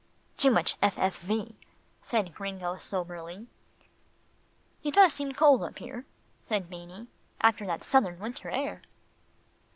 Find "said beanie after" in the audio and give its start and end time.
6.39-7.67